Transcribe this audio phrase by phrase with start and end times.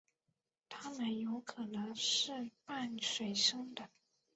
[0.67, 3.87] 它们有可能是半水生的。